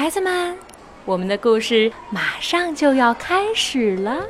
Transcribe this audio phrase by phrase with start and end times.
[0.00, 0.56] 孩子们，
[1.04, 4.26] 我们的故事马上就要开始了。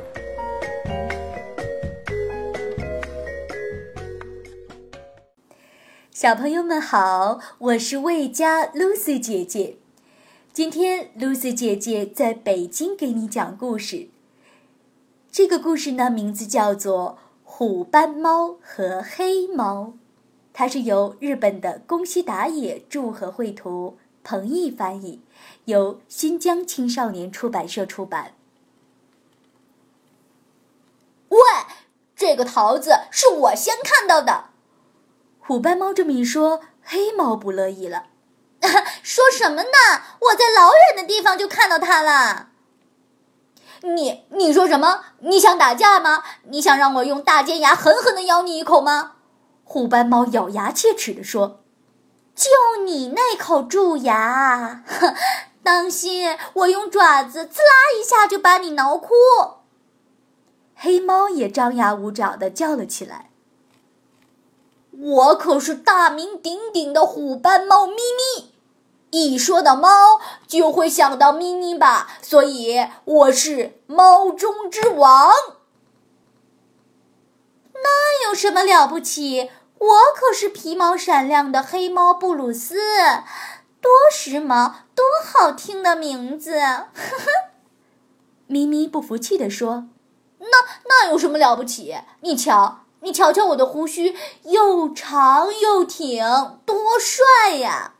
[6.11, 9.77] 小朋友们好，我是魏佳 Lucy 姐姐。
[10.51, 14.09] 今天 Lucy 姐姐在北京给你讲故事。
[15.31, 19.93] 这个故事呢，名字叫做《虎斑猫和黑猫》，
[20.51, 25.21] 它是由日本的宫西达也著和绘图，彭毅翻译，
[25.65, 28.33] 由新疆青少年出版社出版。
[31.29, 31.39] 喂，
[32.15, 34.45] 这个桃子是我先看到的。
[35.39, 38.05] 虎斑猫这么一说，黑猫不乐意了。
[39.01, 39.69] 说什么呢？
[40.19, 42.49] 我在老远的地方就看到它了。
[43.81, 45.05] 你你说什么？
[45.19, 46.23] 你想打架吗？
[46.43, 49.13] 你想让我用大尖牙狠狠的咬你一口吗？
[49.63, 51.60] 虎斑猫咬牙切齿地说
[52.35, 52.49] ：“就
[52.85, 54.83] 你那口蛀牙，
[55.63, 59.09] 当心，我用爪子滋啦一下就把你挠哭。”
[60.75, 63.29] 黑猫也张牙舞爪的叫了起来。
[64.91, 68.51] 我可是大名鼎鼎的虎斑猫咪咪，
[69.11, 75.31] 一说到猫就会想到咪咪吧，所以我是猫中之王。
[77.73, 79.49] 那有什么了不起？
[79.81, 82.75] 我可是皮毛闪亮的黑猫布鲁斯，
[83.81, 86.59] 多时髦，多好听的名字！
[86.59, 87.49] 呵呵，
[88.45, 89.87] 咪咪不服气地说
[90.39, 90.47] ：“那
[90.85, 91.95] 那有什么了不起？
[92.21, 96.23] 你瞧。”你瞧瞧我的胡须，又长又挺，
[96.67, 97.95] 多帅呀！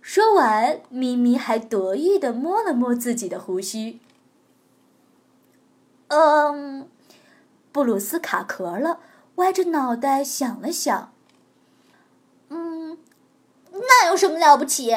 [0.00, 3.98] 说完，咪咪还得意地摸了摸自己的胡须。
[6.06, 6.88] 嗯，
[7.72, 9.00] 布鲁斯卡壳了，
[9.36, 11.12] 歪着脑袋想了想。
[14.02, 14.96] 那有什么了不起？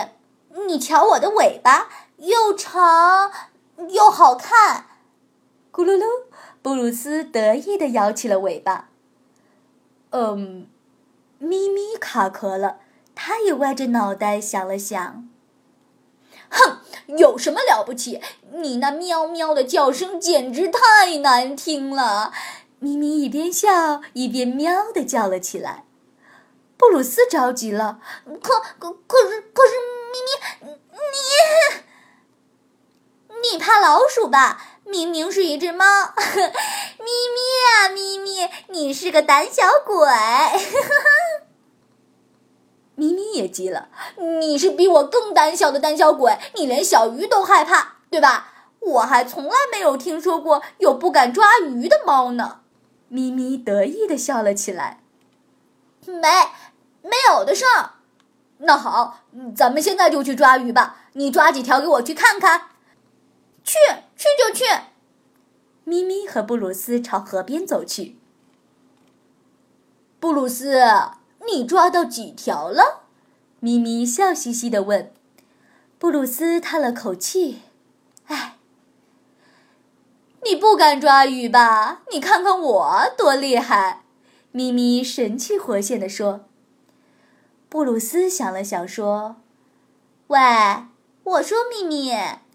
[0.67, 3.31] 你瞧我的尾巴，又长
[3.90, 4.86] 又好看。
[5.72, 6.03] 咕噜噜，
[6.63, 8.90] 布鲁斯得意的摇起了尾巴。
[10.09, 10.68] 嗯，
[11.38, 12.80] 咪咪卡壳了，
[13.13, 15.29] 他也歪着脑袋想了想。
[16.50, 16.79] 哼，
[17.18, 18.19] 有什么了不起？
[18.52, 22.34] 你那喵喵的叫声简直太难听了！
[22.79, 25.84] 咪咪一边笑一边喵的叫了起来。
[26.78, 28.00] 布鲁斯着急了，
[28.42, 29.74] 可可可是可是
[30.12, 30.30] 咪咪，
[33.34, 34.62] 你你怕老鼠吧？
[34.86, 40.08] 明明是一只猫，咪咪啊，咪咪，你是个胆小鬼！
[42.96, 43.90] 咪咪也急了，
[44.40, 48.54] 你是比我更胆小的胆小鬼，你连小鱼都害怕，对吧？
[48.80, 52.62] 我还从来没有听说过有不敢抓鱼的猫呢。
[53.09, 55.04] 咪咪得意的笑了起来，
[56.07, 56.28] 没，
[57.01, 57.91] 没有的事儿。
[58.59, 59.19] 那好，
[59.56, 60.97] 咱们现在就去抓鱼吧。
[61.13, 62.69] 你抓几条给我去看看。
[63.63, 63.78] 去。
[64.16, 64.66] 去就去。
[65.84, 68.17] 咪咪和布鲁斯朝河边走去。
[70.19, 70.81] 布鲁斯，
[71.46, 73.03] 你抓到几条了？
[73.59, 75.13] 咪咪笑嘻嘻的问。
[76.00, 77.62] 布鲁斯叹了口气
[78.25, 78.57] ：“唉，
[80.44, 82.01] 你不敢抓鱼吧？
[82.12, 84.01] 你看看我多厉害！”
[84.52, 86.46] 咪咪神气活现的说。
[87.69, 89.38] 布鲁斯想了想说
[90.28, 90.40] ：“喂，
[91.24, 92.12] 我说咪咪。”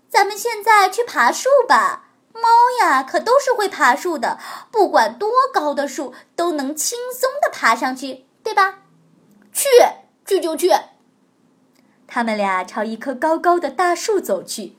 [0.08, 2.42] 咱们现在去爬树吧，猫
[2.80, 4.38] 呀可都是会爬树的，
[4.70, 8.80] 不管多高的树都能轻松的爬上去，对吧？
[9.54, 9.68] 去，
[10.26, 10.70] 去就去。
[12.06, 14.76] 他们俩朝一棵高高的大树走去。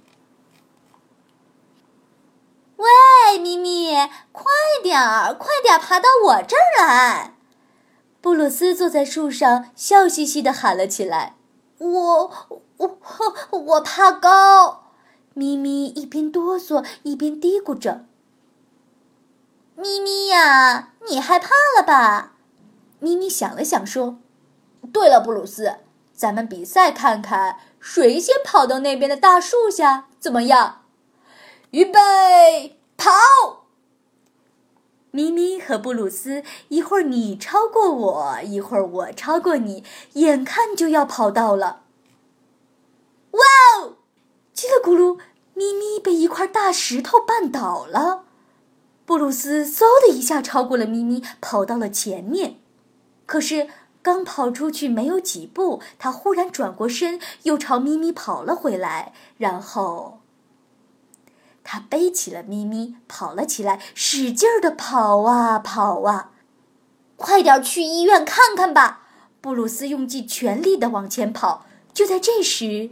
[2.78, 3.96] 喂，咪咪，
[4.32, 4.44] 快
[4.82, 7.36] 点儿，快点儿爬到我这儿来！
[8.20, 11.36] 布鲁斯坐在树上，笑嘻嘻的喊了起来
[11.78, 12.32] ：“我，
[12.78, 13.00] 我，
[13.52, 14.84] 我怕高。”
[15.36, 18.06] 咪咪一边哆嗦一边嘀咕着
[19.76, 22.34] ：“咪咪呀，你害怕了吧？”
[23.00, 24.18] 咪咪想了想说
[24.94, 25.78] ：“对了，布鲁斯，
[26.14, 30.83] 咱们比赛看看谁先跑到那边的大树下，怎么样？
[31.74, 33.10] 预备，跑！”
[35.10, 39.84] 咪咪和布鲁斯一会儿你超过我，一会儿我超过你，
[40.14, 41.82] 眼看就要跑到了。
[43.32, 43.40] 哇
[43.80, 43.98] 哦！
[44.56, 45.18] 叽里咕噜，
[45.56, 48.26] 咪咪被一块大石头绊倒了。
[49.06, 52.60] 布鲁斯嗖的一下超过了咪咪，跑到了前面。
[53.26, 53.68] 可是
[54.04, 59.14] 刚跑出去没有几步，他忽然转过身，又朝咪咪跑了回来。
[59.38, 60.20] 然后，
[61.64, 66.32] 他背起了咪咪，跑了起来，使劲儿的跑啊跑啊。
[67.16, 69.02] 快点去医院看看吧！
[69.40, 71.66] 布鲁斯用尽全力的往前跑。
[71.94, 72.92] 就在这时，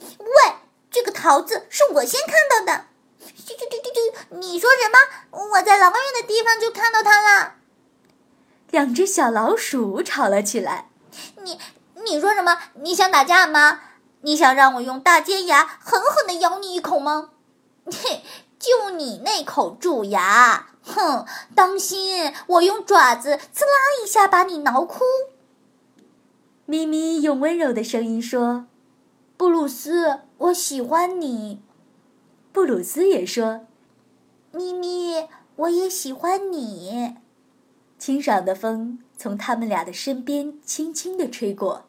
[0.00, 0.54] 喂！
[0.90, 2.84] 这个桃子是我先看到的。
[3.24, 4.36] 啾啾啾啾啾！
[4.38, 4.98] 你说什么？
[5.50, 7.54] 我在老远的地方就看到它了。
[8.70, 10.88] 两只小老鼠吵了起来。
[11.42, 11.58] 你
[12.04, 12.58] 你说什么？
[12.74, 13.80] 你想打架吗？
[14.22, 17.30] 你想让我用大尖牙狠狠的咬你一口吗？
[17.86, 18.22] 嘿，
[18.58, 20.68] 就你那口蛀牙！
[20.82, 23.70] 哼，当心，我用爪子滋啦
[24.02, 25.00] 一下把你挠哭。
[26.66, 28.66] 咪咪用温柔的声音说
[29.36, 31.60] ：“布鲁斯，我喜欢你。”
[32.52, 33.66] 布鲁斯也说
[34.52, 37.16] ：“咪咪，我也喜欢你。”
[37.98, 41.84] 清爽的风从他们俩的身边轻轻地吹过。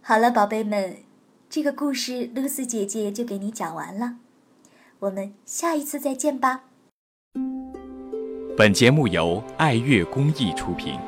[0.00, 0.96] 好了，宝贝们，
[1.54, 4.14] 这个故事露丝姐姐就给你讲完了。
[5.00, 6.62] 我们下一次再见吧。
[8.56, 10.98] 本节目由爱乐公益出品。